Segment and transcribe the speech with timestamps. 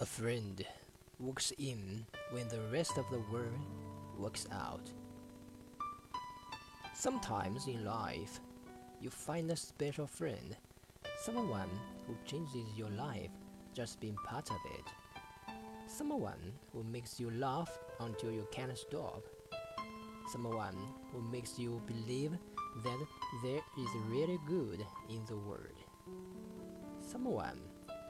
[0.00, 0.60] A friend
[1.20, 3.60] walks in when the rest of the world
[4.18, 4.90] walks out.
[6.92, 8.40] Sometimes in life,
[9.00, 10.56] you find a special friend,
[11.22, 11.70] someone
[12.08, 13.30] who changes your life
[13.72, 15.54] just being part of it,
[15.86, 19.22] someone who makes you laugh until you can't stop,
[20.32, 20.76] someone
[21.12, 22.32] who makes you believe
[22.82, 23.06] that
[23.44, 25.78] there is really good in the world,
[27.00, 27.60] someone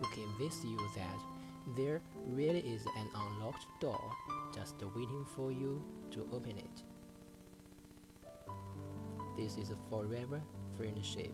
[0.00, 1.37] who convinces you that
[1.76, 4.10] there really is an unlocked door
[4.54, 6.82] just waiting for you to open it.
[9.36, 10.40] This is a forever
[10.76, 11.32] friendship.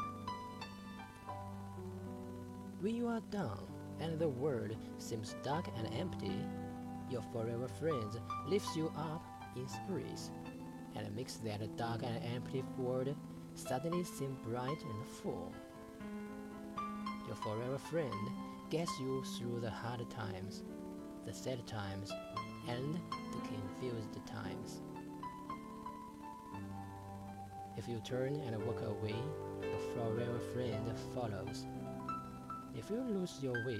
[2.80, 3.66] When you are down
[4.00, 6.44] and the world seems dark and empty,
[7.10, 9.24] your forever friend lifts you up
[9.56, 10.30] in spirits
[10.96, 13.14] and makes that dark and empty world
[13.54, 15.52] suddenly seem bright and full.
[17.26, 18.12] Your forever friend
[18.74, 20.64] gets you through the hard times,
[21.24, 22.10] the sad times,
[22.66, 22.98] and
[23.30, 24.82] the confused times.
[27.76, 29.14] If you turn and walk away,
[29.62, 31.66] your forever friend follows.
[32.76, 33.78] If you lose your way,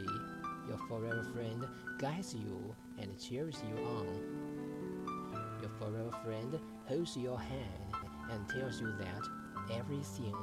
[0.69, 1.67] your forever friend
[1.99, 4.07] guides you and cheers you on.
[5.61, 6.57] Your forever friend
[6.87, 7.95] holds your hand
[8.31, 10.37] and tells you that everything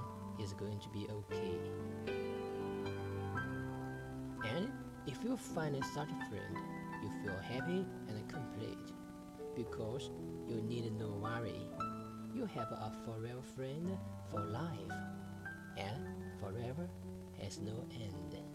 [0.43, 2.50] is going to be okay.
[5.07, 6.57] If you find such a friend,
[7.01, 8.77] you feel happy and complete
[9.55, 10.11] because
[10.47, 11.67] you need no worry.
[12.35, 13.97] You have a forever friend
[14.29, 14.93] for life,
[15.75, 16.05] and
[16.39, 16.87] forever
[17.41, 18.50] has no end.